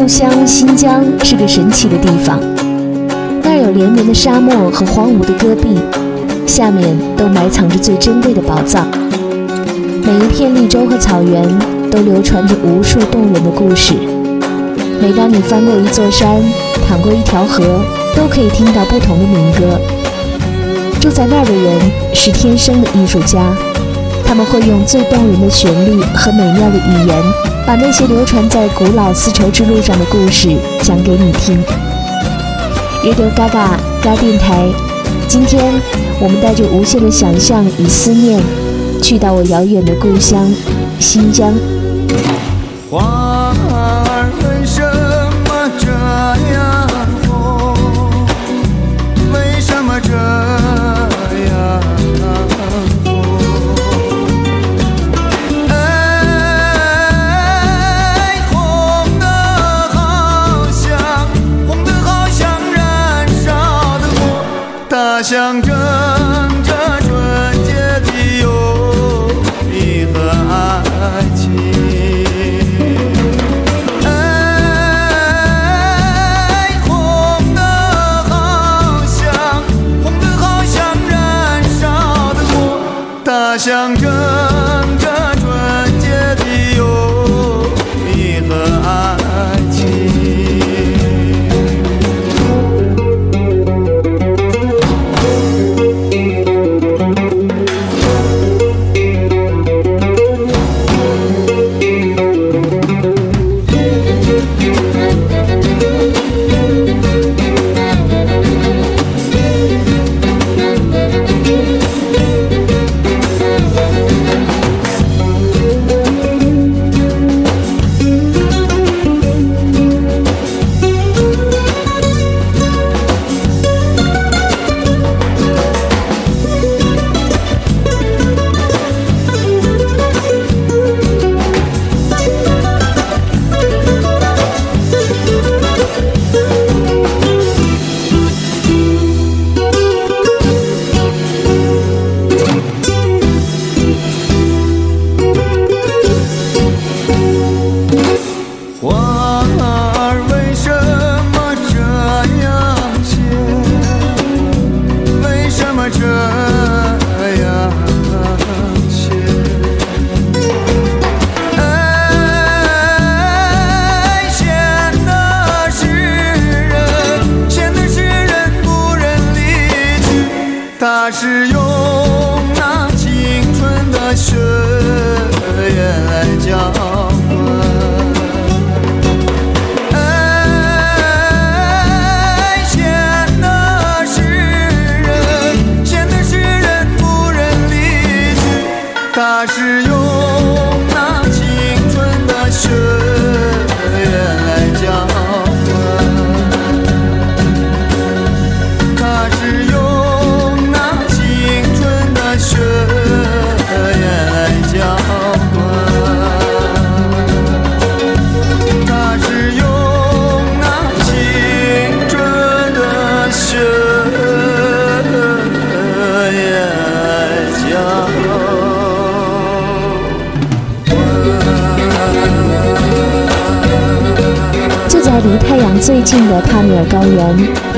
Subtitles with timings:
[0.00, 2.40] 故乡新疆是个神奇的地方，
[3.42, 5.78] 那儿有连绵的沙漠和荒芜的戈壁，
[6.46, 8.86] 下面都埋藏着最珍贵的宝藏。
[10.02, 11.46] 每一片绿洲和草原
[11.90, 13.92] 都流传着无数动人的故事。
[15.02, 16.40] 每当你翻过一座山，
[16.88, 17.62] 淌过一条河，
[18.16, 19.78] 都可以听到不同的民歌。
[20.98, 21.78] 住在那儿的人
[22.14, 23.52] 是天生的艺术家。
[24.24, 27.22] 他们会用最动人的旋律和美妙的语言，
[27.70, 30.48] 把那些流传在古老丝绸之路上的故事
[30.82, 31.56] 讲给你听。
[33.04, 34.66] Radio Gaga 嘎电台，
[35.28, 35.80] 今天
[36.20, 38.42] 我们带着无限的想象与思念，
[39.00, 40.52] 去到我遥远的故乡
[40.98, 41.54] 新疆。
[65.30, 65.69] 象征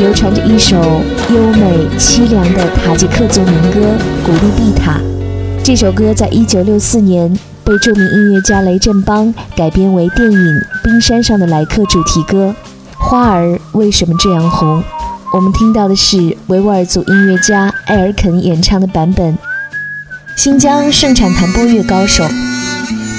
[0.02, 1.00] 流传着一首
[1.32, 3.78] 优美凄凉的塔吉克族民歌
[4.26, 4.98] 《古丽碧塔》。
[5.62, 7.32] 这首歌在一九六四年
[7.62, 10.38] 被著名音乐家雷振邦改编为电影
[10.82, 12.52] 《冰山上的来客》主题歌
[12.98, 14.80] 《花儿为什么这样红》。
[15.32, 19.38] 我们听到的是维吾尔族音乐家艾尔肯演唱的版本。
[20.34, 22.26] 新疆盛产弹拨乐高手。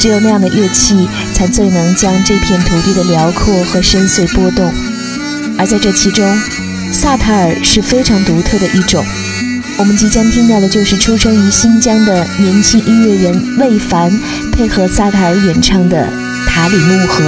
[0.01, 4.69] 只有那样的乐器，才最能将这片土地的辽阔和深邃拨动。
[5.55, 6.25] 而在这其中，
[6.93, 9.03] 萨塔尔是非常独特的一种。
[9.79, 14.11] 我们即将听到的就是出生于新疆的年轻音乐人魏凡，
[14.51, 16.07] 配合萨塔尔演唱的
[16.47, 17.23] 《塔里木河》。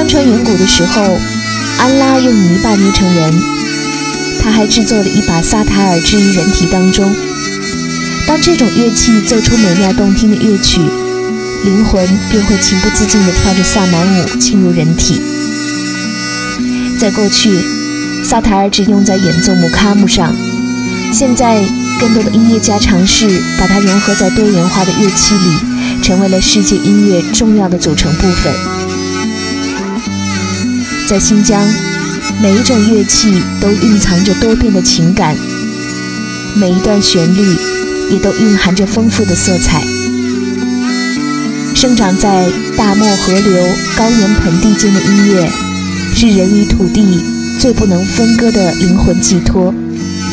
[0.00, 1.18] 相传远古的时候，
[1.76, 3.34] 安拉用泥巴捏成人，
[4.40, 7.14] 他还制作了一把萨塔尔置于人体当中。
[8.26, 10.80] 当这种乐器奏出美妙动听的乐曲，
[11.66, 15.20] 灵魂便会情不自禁地跳着萨满舞进入人体。
[16.98, 17.62] 在过去，
[18.24, 20.34] 萨塔尔只用在演奏姆卡姆上，
[21.12, 21.62] 现在
[22.00, 28.79] 更多的音乐家尝试把它融合在多元化的乐器里，成为了世界音乐重要的组成部分。
[31.10, 31.60] 在新疆，
[32.40, 35.34] 每一种乐器都蕴藏着多变的情感，
[36.54, 37.56] 每一段旋律
[38.12, 39.82] 也都蕴含着丰富的色彩。
[41.74, 43.60] 生长在大漠河流、
[43.96, 45.50] 高原盆地间的音乐，
[46.14, 47.18] 是人与土地
[47.58, 49.74] 最不能分割的灵魂寄托，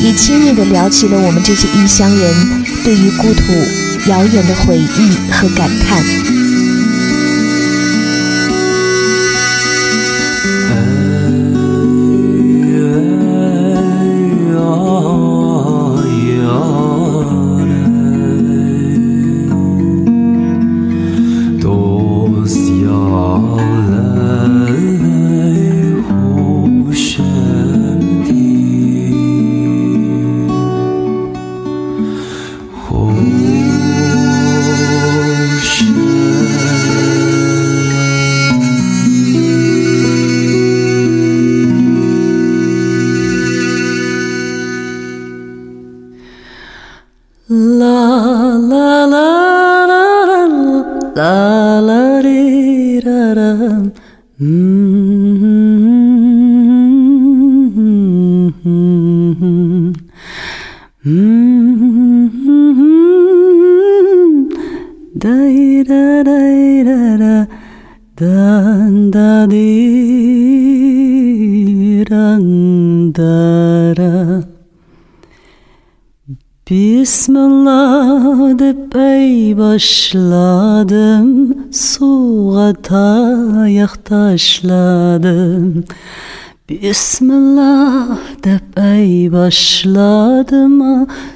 [0.00, 3.52] 也轻易地撩起了我们这些异乡人对于故土
[4.06, 6.27] 遥远的回忆和感叹。
[79.78, 81.28] tashladim
[81.70, 85.66] suvga tayoq tashladim
[86.68, 90.76] bismillah deb ay boshladim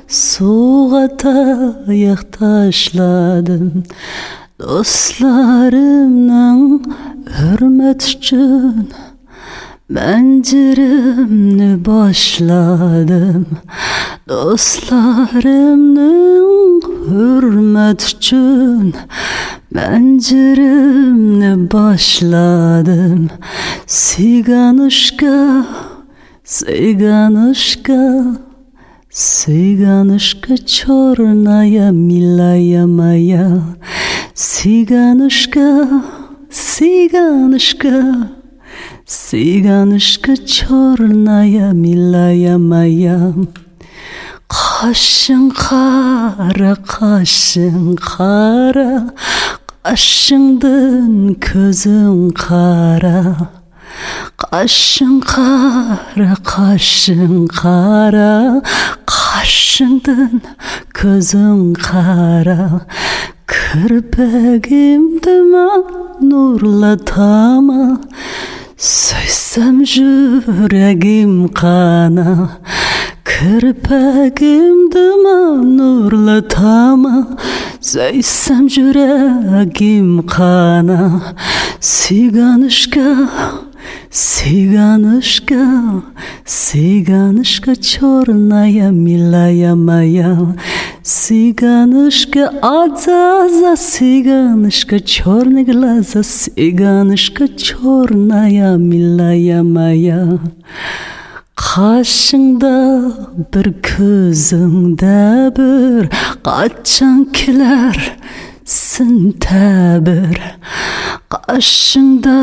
[0.08, 3.66] suvga tayoq tashladim
[4.61, 6.62] do'stlarimning
[7.37, 8.87] hurmat uchun
[9.94, 13.46] Benceremni başladım.
[14.28, 16.02] Dostlarımın
[17.11, 18.94] hürmet için
[19.75, 23.28] Penceremle başladım.
[23.87, 25.66] Siganışka,
[26.44, 28.25] siganışka
[29.11, 33.59] Siganışka çornaya milaya maya
[34.35, 35.88] Siganışka,
[36.50, 38.28] siganışka
[39.06, 43.32] Siganışka çornaya milaya maya
[44.52, 48.90] Қашың қара, қашың қара
[49.87, 53.49] Қашыңдың көзің қара.
[54.44, 58.61] Қашың қара, қашың қара
[59.09, 60.44] Қашыңдың
[61.00, 62.85] көзің қара.
[63.49, 65.66] Кірпігімді ма
[66.21, 67.97] нұрлатама
[68.76, 72.61] Söysem yüreğim kana
[73.32, 77.16] Kırpəqim duman nurlu tama
[77.80, 81.02] Söysəm jürəqim qana.
[81.80, 83.08] Siganışka
[84.10, 85.64] Siganışka,
[86.44, 90.36] Siganışka çornaya milaya maya
[91.02, 100.26] Siganışka azaza, Siganışka çorne glaza Siganışka çornaya milaya maya
[101.57, 102.75] қашыңда
[103.53, 105.15] бір көзіңді
[105.57, 106.10] бір
[106.46, 107.98] қачан келер
[108.67, 110.41] сентябрь
[111.34, 112.36] қашыңда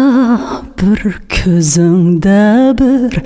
[0.80, 1.02] бір
[1.36, 2.40] көзіңді
[2.80, 3.18] бір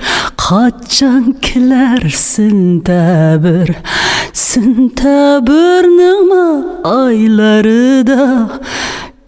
[0.43, 3.73] қачан келер сентябрь
[4.45, 6.45] сентябрьнің ма
[6.93, 8.27] айлары да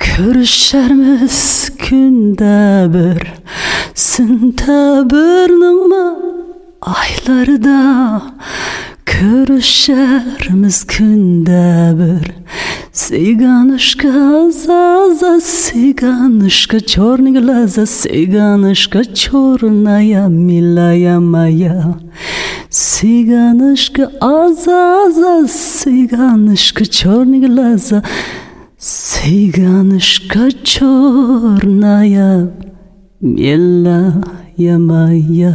[0.01, 1.41] көрішерміз
[1.81, 2.61] күнде
[2.93, 3.25] бір
[4.09, 5.81] сентябрьнің
[6.86, 8.22] aylarda
[9.06, 12.32] Körüşermiz künde bir.
[12.92, 21.94] Siganışka zaza siganışka Çorni glaza siganışka Çornaya milaya maya
[22.70, 28.02] Siganışka azaza siganışka Çorni glaza
[28.78, 32.40] Siganışka Çornaya
[33.20, 35.52] milaya 呀妈呀！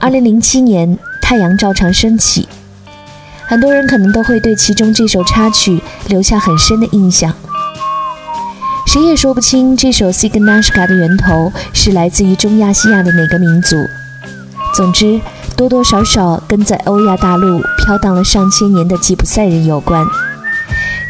[0.00, 2.46] 二零零七年，太阳照常升起，
[3.46, 7.32] 很多人可能都会对其中这首插曲留下很深的印象。
[8.86, 13.76] 谁也说不清这首《Signashka》的源头是来自于中亚西亚的哪个民族。
[14.74, 15.18] 总之，
[15.56, 20.04] 多多少少跟在欧亚大陆飘荡了上千年的吉普赛人有关。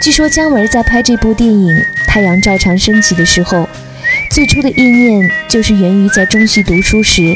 [0.00, 1.68] 据说姜文在拍这部电影
[2.06, 3.68] 《太阳照常升起》的时候，
[4.36, 7.34] 最初的意念就是源于在中戏读书时。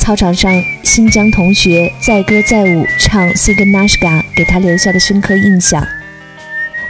[0.00, 0.50] 操场上，
[0.82, 5.86] 新疆同学载歌载舞唱《Siganashka 给他留下的深刻印象。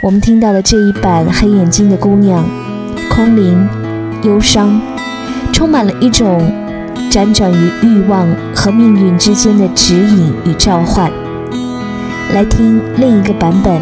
[0.01, 2.43] 我们听到的这一版《黑眼睛的姑娘》，
[3.13, 3.69] 空灵、
[4.23, 4.81] 忧伤，
[5.51, 6.51] 充满了一种
[7.11, 11.11] 辗转于欲望和命运之间的指引与召唤。
[12.33, 13.79] 来听另一个版本，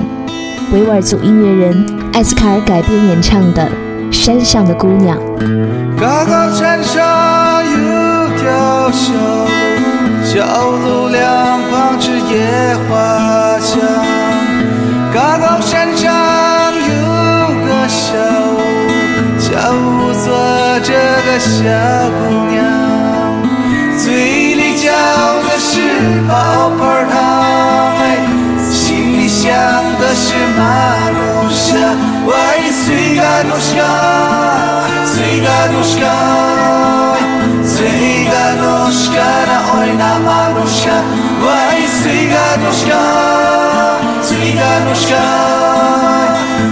[0.73, 3.63] 维吾尔族音乐人艾斯卡尔改编演唱的
[4.11, 5.17] 《山上的姑娘》。
[5.99, 7.77] 高高山上有
[8.37, 9.49] 条小路，
[10.23, 13.79] 小路两旁是野花香。
[15.13, 16.11] 高高山上
[16.73, 16.89] 有
[17.65, 18.13] 个小
[18.53, 18.59] 屋，
[19.39, 20.25] 小屋坐
[20.81, 20.93] 着
[21.25, 21.57] 个小
[22.19, 22.59] 姑娘，
[23.97, 24.91] 嘴里嚼
[25.43, 25.69] 的是
[26.27, 26.79] 泡泡
[27.11, 27.13] 糖，
[28.69, 29.51] 心里想
[29.99, 30.61] 的是马
[31.09, 31.30] 路。
[33.21, 33.83] 嘎多西嘎
[35.05, 36.07] 西嘎多西嘎
[37.63, 37.75] 西
[38.25, 40.81] 嘎多西嘎啦哦啦马路上
[41.43, 41.45] 喂
[41.85, 41.99] 西
[42.33, 42.93] 嘎多西嘎
[44.25, 45.15] 西嘎多西嘎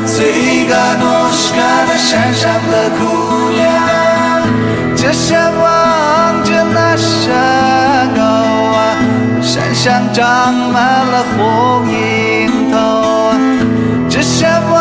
[0.08, 3.02] 西嘎多西嘎啦山上的姑
[3.52, 3.58] 娘
[4.96, 8.98] 只想望着那山高啊
[9.42, 13.34] 山上长满了红樱桃
[14.10, 14.79] 只想望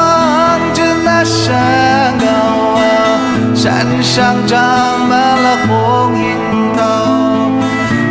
[3.69, 4.59] 山上长
[5.11, 6.25] 满了红樱
[6.75, 6.81] 桃，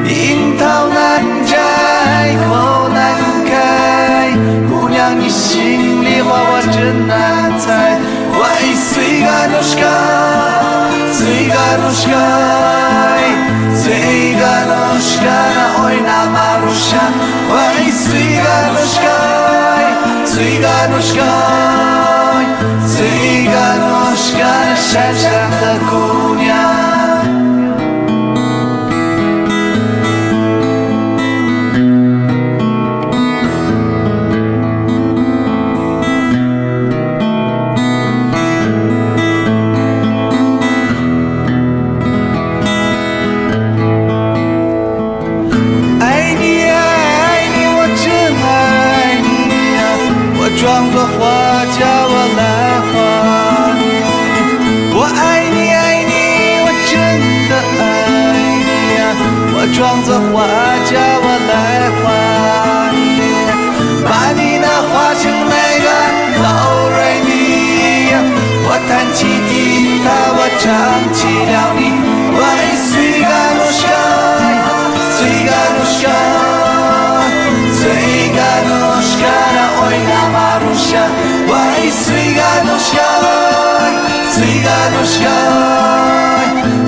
[0.06, 0.96] 樱桃难
[1.48, 1.58] 摘，
[2.46, 2.96] 口难
[3.44, 3.50] 开。
[4.70, 7.98] 姑娘，你心里话我真难猜。
[8.38, 8.40] 喂，
[8.76, 9.82] 随个诺什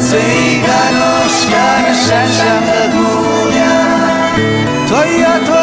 [0.09, 0.17] 嘴
[0.63, 2.97] 巴都是那个山上的姑
[3.51, 3.59] 娘
[4.87, 5.58] 脱呀脱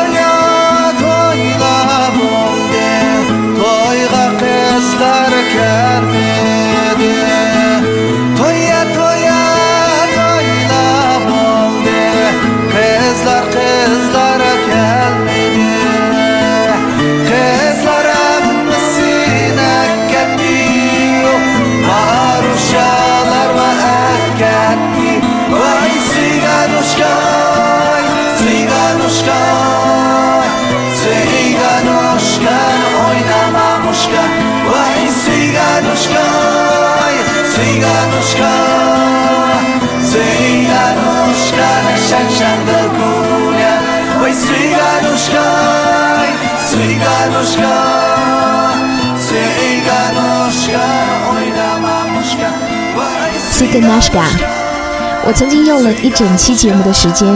[53.66, 57.26] ой, c i g a n a s h k a 我曾经用了一整期节目的时间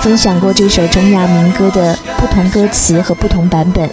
[0.00, 3.88] 分享过这首中亚民歌的不同歌词和不同版本。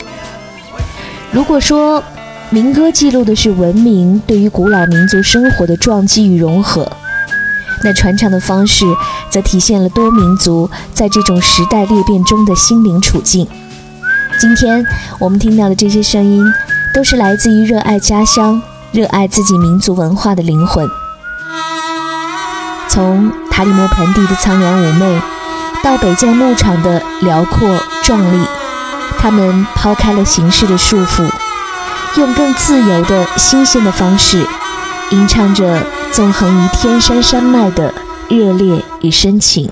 [1.32, 2.04] 如果说
[2.50, 6.92] 民歌记录的是文明对于古老民族生活的撞击与融合，
[7.84, 8.86] 那传唱的方式
[9.30, 13.48] 则体现了多民族在这种时代裂变中的心灵处境。
[14.38, 14.86] 今天
[15.18, 16.44] 我们听到的这些声音，
[16.94, 20.86] 都是来自于热爱家乡、热爱自己民族文化的灵魂。
[22.88, 25.22] 从塔里木盆地的苍凉妩媚，
[25.84, 27.68] 到北疆牧场的辽阔
[28.04, 28.46] 壮丽，
[29.18, 31.28] 他们抛开了形式的束缚，
[32.18, 34.46] 用更自由的新鲜的方式，
[35.10, 37.94] 吟唱着纵横于天山山脉的
[38.30, 39.70] 热烈与深情。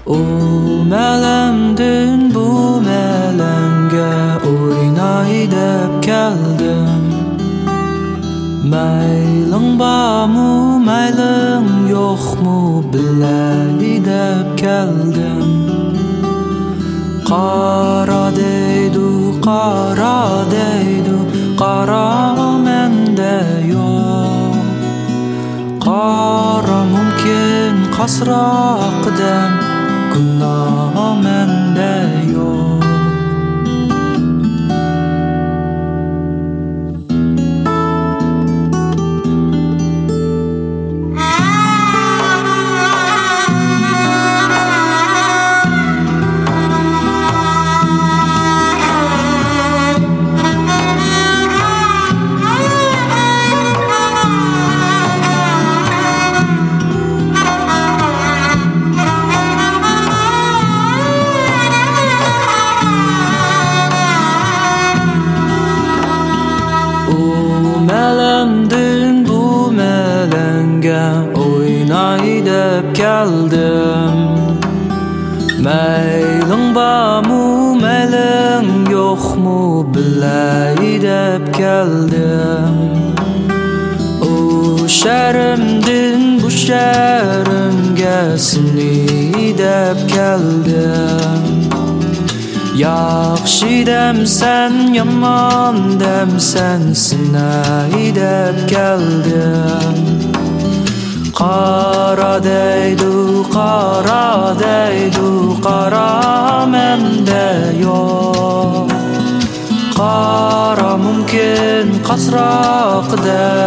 [8.72, 12.60] mayling bormi mayling yo'qmi
[12.92, 15.50] bilay deb keldim.
[17.30, 19.10] Qaro deydu
[19.48, 20.20] qaro
[20.56, 21.18] deydu
[21.62, 22.08] qaro
[22.66, 23.36] menda
[23.74, 24.56] yo'q.
[25.86, 29.52] Qaro mumkin qasroq qadam
[30.14, 30.93] gunoh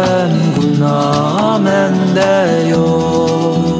[0.07, 2.35] qasroqdan gunoh menda
[2.73, 3.79] yo'q.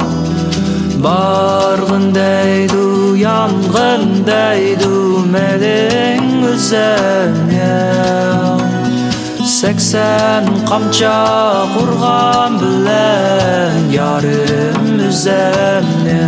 [1.03, 7.77] Bargın deydu, yangın deydu, meling üzerine
[9.45, 11.17] Seksen kamça
[11.73, 16.27] kurgan bilen yarım üzerine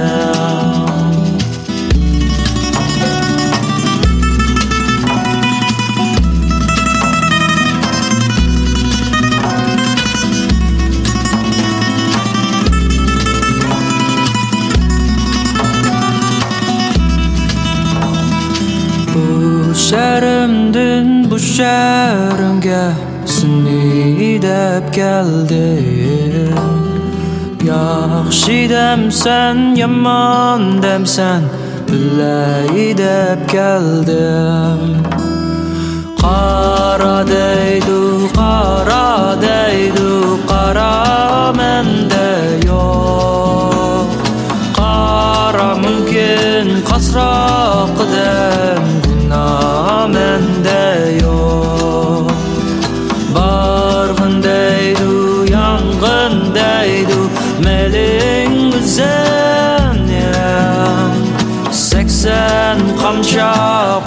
[19.90, 22.92] Düşerim dün bu şerimge
[23.26, 25.84] Seni idep geldi.
[27.64, 31.42] Yaxşı demsen yaman demsen
[31.88, 34.98] Bile idep geldim.
[36.22, 44.08] Qara deydu, qara deydu, qara mende yok
[44.78, 47.46] Qara mümkün kasra
[47.98, 48.99] kıdem
[50.14, 52.32] mende yok.
[53.36, 57.30] Bargın deydu, yangın deydu
[57.64, 61.14] Melin güzel yem
[61.72, 63.54] Seksen kamşa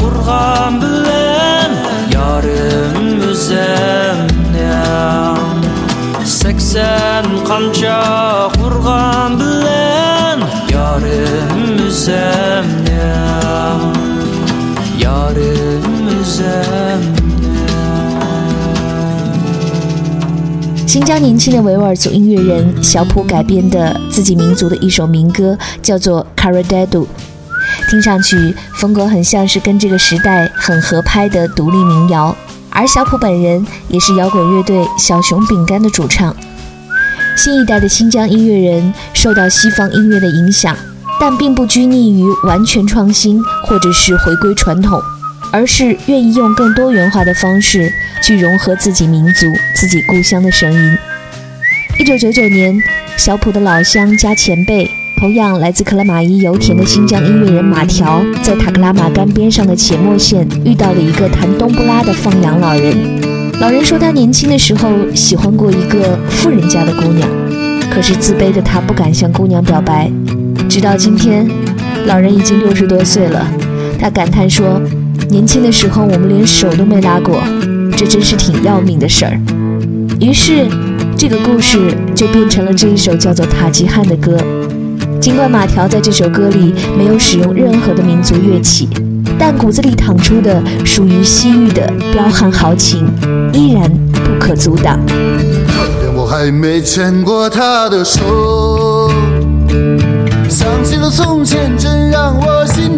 [0.00, 1.70] kurgan bilen
[2.14, 4.26] Yarım üzem
[4.58, 5.62] yem
[6.24, 10.38] Seksen kamşa kurgan bilen
[10.72, 13.92] Yarım üzem yem
[14.98, 15.91] Yarım
[20.86, 26.86] 新疆年轻的维吾尔族音乐人小普改编的自己民族的一首民歌，叫做《Karadadu》。
[27.90, 32.34] 听上去风格很像是跟这个时代很合拍的独立民谣。
[32.70, 36.34] 而小普本人也是摇滚乐队小熊饼干的主唱。
[37.36, 40.74] 新一代的新疆音乐人受到西方音乐的影响，
[41.20, 44.98] 但并不拘泥于完全创新或者是回归传统，
[45.52, 50.98] 而是愿意用更多元化的方式去融合自己民族、自己故乡的声音。
[52.00, 52.74] 一九九九年，
[53.18, 54.90] 小普的老乡加前辈。
[55.18, 62.96] 同样来自克拉玛依油田的新疆音乐人马条，在塔克拉玛干边上的且末县遇到了一个弹冬不拉的放羊老人。
[63.60, 67.28] 老人说，他年轻的时候喜欢过一个富人家的姑娘，
[67.88, 70.10] 可是自卑的他不敢向姑娘表白。
[70.68, 71.48] 直到今天，
[72.06, 73.46] 老人已经六十多岁了，
[74.00, 74.82] 他感叹说
[75.32, 77.42] ：“年轻的时候我们连手都没拉过，
[77.96, 79.40] 这真是挺要命的事儿。”
[80.20, 80.66] 于是，
[81.16, 84.36] 这个故事就变成了这一首叫做《塔吉汉》的歌。
[85.18, 88.90] 尽管马条在这首歌里没有使用任何的民族乐器，
[89.38, 93.08] 但骨子里淌出的属于西域的彪悍豪情，
[93.54, 95.00] 依然不可阻挡。
[96.14, 99.10] 我还没牵过她的手，
[100.46, 102.91] 想起了从前，真让我心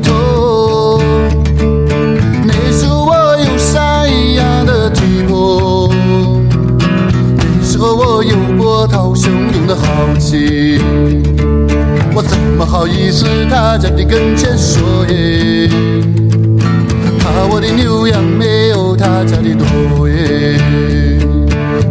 [10.35, 11.23] 的豪情。
[12.15, 15.69] 我怎么好意思他在你跟前说耶？
[17.19, 20.59] 怕我的牛羊没有他家的多耶？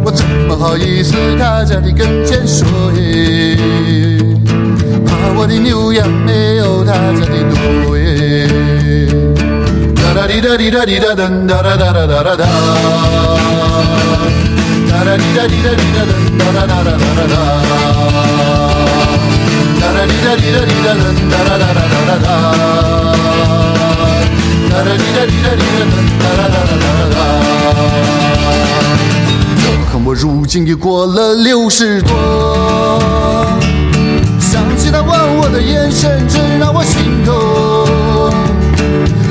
[0.04, 3.56] 我怎么好意思他在你跟前说耶？
[5.06, 8.48] 怕我的牛羊没有他家的多耶？
[9.96, 12.46] 哒哒滴哒滴哒滴哒噔哒哒哒哒哒哒
[14.94, 17.34] 哒，哒滴哒滴哒滴哒噔哒哒哒哒哒哒。
[19.80, 22.28] 哒哒滴哒滴哒滴哒噔哒哒哒哒哒哒，
[24.70, 27.16] 哒哒滴哒滴哒滴哒噔哒哒哒哒哒哒。
[29.56, 32.12] 可恨我如今已过了六十多，
[34.38, 37.34] 想起他望我的眼神，真让我心痛。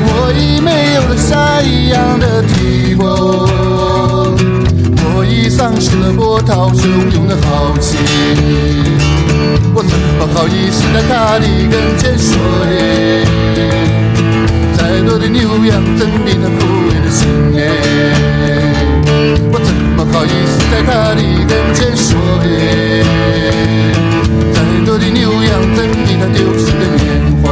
[0.05, 3.47] 我已没有了山一样的体魄，
[5.43, 7.99] 我已丧失了波涛汹涌的豪情。
[9.75, 12.39] 我怎么好意思在他的跟前说
[12.71, 13.27] 耶？
[14.77, 17.59] 再多的牛羊怎比他枯萎的心耶？
[19.51, 22.15] 我怎么好意思在他的跟前说
[22.47, 23.03] 耶？
[24.53, 27.03] 再多的牛羊怎比他丢失的年
[27.43, 27.51] 华？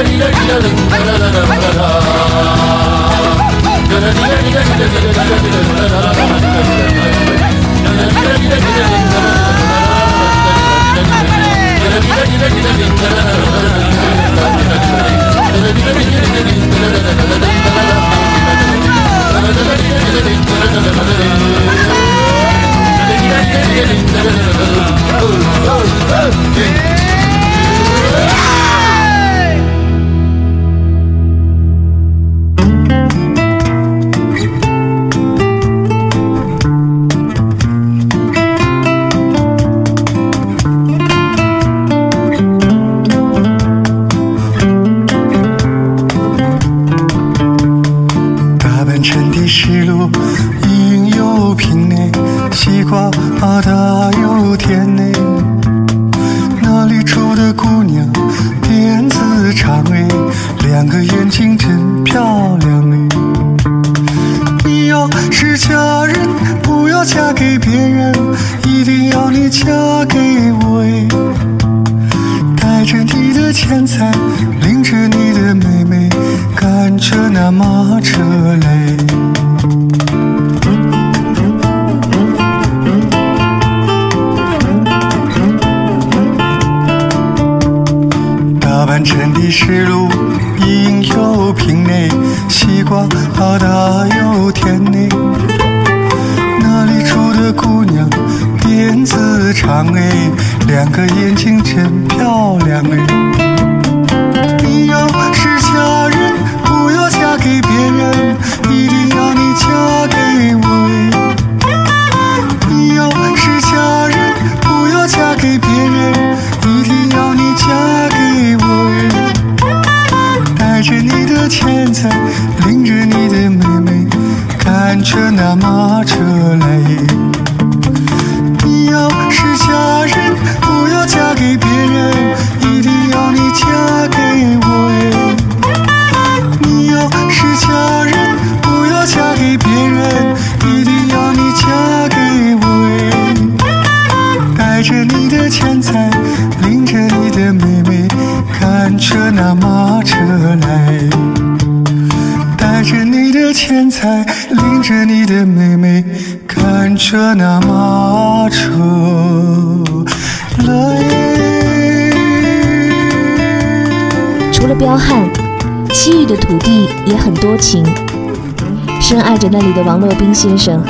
[169.39, 170.84] 着那里的王洛宾先生，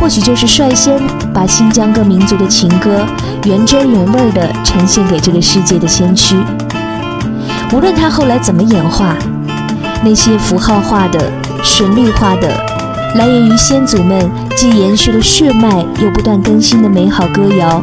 [0.00, 1.00] 或许就是率先
[1.32, 3.04] 把新疆各民族的情歌
[3.44, 6.34] 原汁原味地呈现给这个世界的先驱。
[7.72, 9.14] 无论他后来怎么演化，
[10.02, 11.30] 那些符号化的、
[11.62, 12.48] 旋律化的，
[13.16, 17.82] 来源于先祖们既延续了血脉又不断更新的美好歌谣，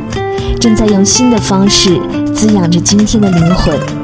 [0.60, 2.02] 正在用新的方式
[2.34, 3.97] 滋养着今天的灵魂。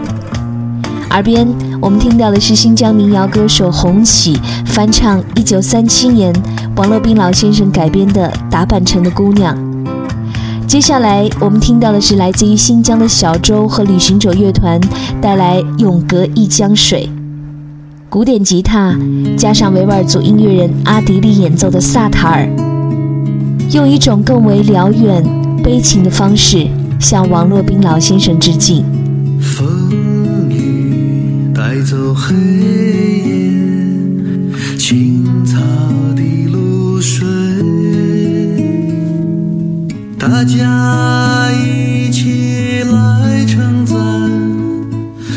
[1.13, 1.47] 耳边
[1.80, 6.34] 我们听到的是新疆民谣歌手洪喜翻唱1937年
[6.76, 9.56] 王洛宾老先生改编的《打板城的姑娘》。
[10.67, 14.82] 接下来我们听到的是来自于新疆的小周和旅行者乐团
[15.21, 17.08] 带来《永隔一江水》，
[18.10, 18.97] 古典吉他
[19.38, 22.49] 加上维吾尔族音乐人阿迪利演奏的萨塔尔，
[23.69, 25.23] 用一种更为辽远、
[25.63, 26.67] 悲情的方式
[26.99, 28.84] 向王洛宾老先生致敬。
[29.39, 30.22] 风
[31.65, 33.49] 带走黑夜，
[34.78, 35.58] 青草
[36.13, 36.21] 的
[36.52, 37.26] 露水，
[40.19, 43.95] 大家一起来称赞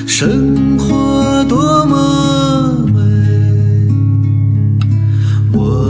[0.04, 3.00] 生活多么美。
[5.52, 5.88] 我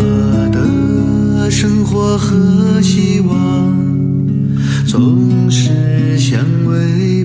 [0.53, 3.75] 的生活和希望
[4.87, 7.16] 总是相违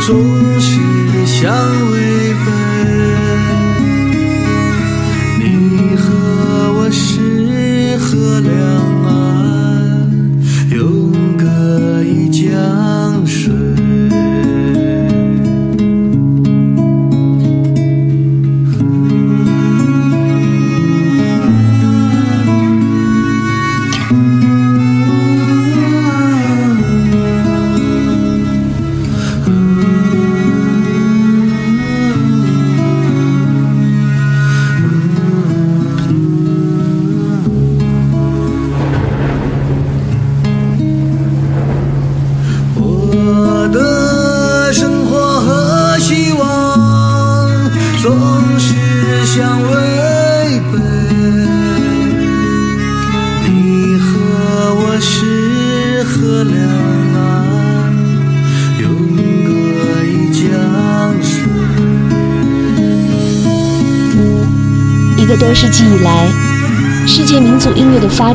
[0.00, 1.52] 总是相
[1.92, 2.69] 违背。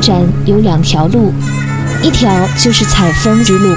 [0.06, 1.34] 展有两条路，
[2.03, 2.30] 一条
[2.60, 3.76] 就是采风之路，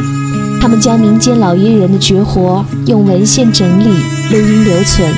[0.61, 3.85] 他们将民间老艺人的绝活用文献整理、
[4.31, 5.11] 录音留存；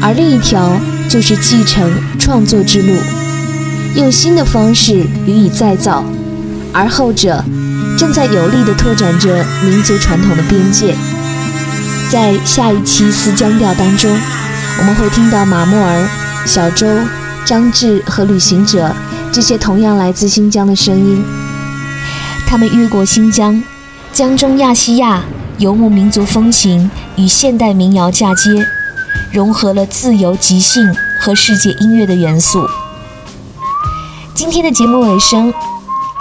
[0.00, 0.80] 而另一条
[1.10, 2.96] 就是继承创作之路，
[3.96, 6.02] 用新的方式予以再造，
[6.72, 7.44] 而后者
[7.98, 10.96] 正在有力地拓展着民族传统的边界。
[12.08, 14.10] 在下一期思江调当中，
[14.78, 16.08] 我们会听到马莫尔、
[16.46, 16.86] 小周、
[17.44, 18.96] 张志和旅行者
[19.32, 21.24] 这些同样来自新疆的声音。
[22.46, 23.62] 他们越过新疆，
[24.12, 25.22] 江中亚细亚
[25.58, 28.66] 游牧民族风情与现代民谣嫁接，
[29.32, 32.68] 融合了自由即兴和世界音乐的元素。
[34.34, 35.54] 今天的节目尾声，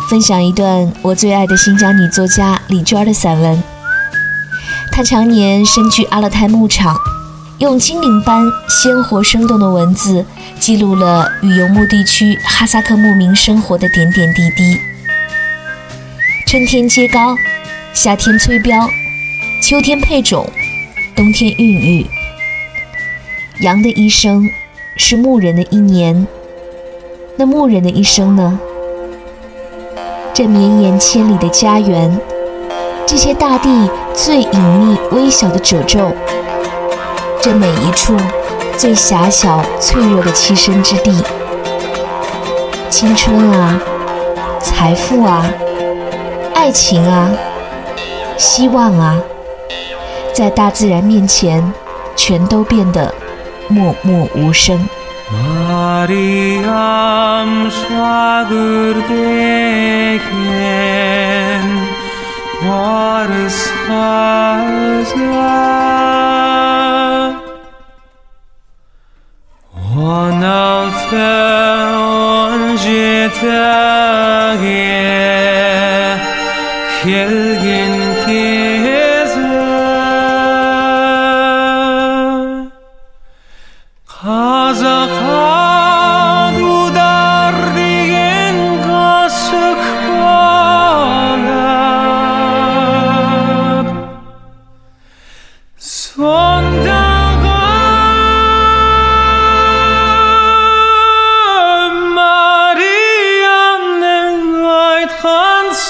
[0.07, 3.63] 分享一段我最爱的新疆女作家李娟的散文。
[4.91, 6.95] 她常年身居阿勒泰牧场，
[7.59, 10.25] 用精灵般鲜活生动的文字，
[10.61, 14.79] 记录了与游牧地区哈萨克牧民生活的点点滴滴。
[16.47, 17.35] 春天接高，
[17.93, 18.87] 夏天催膘，
[19.61, 20.49] 秋天配种，
[21.13, 22.07] 冬天孕育。
[23.59, 24.49] 羊的一生
[24.95, 26.25] 是牧人的一年，
[27.35, 28.57] 那牧人的一生呢？
[30.33, 32.17] 这绵延千里的家园，
[33.05, 36.15] 这些大地最隐秘微小的褶皱，
[37.41, 38.17] 这每一处
[38.77, 41.23] 最狭小脆弱的栖身之地，
[42.89, 43.79] 青春啊，
[44.59, 45.45] 财富啊。
[46.53, 47.31] 爱情啊，
[48.37, 49.17] 希望啊，
[50.33, 51.73] 在大自然面前，
[52.15, 53.13] 全都变得
[53.69, 54.77] 默默无声。
[70.01, 71.35] On alta
[71.99, 73.79] on jeta
[77.03, 77.98] gelgin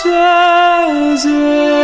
[0.02, 1.79] says it.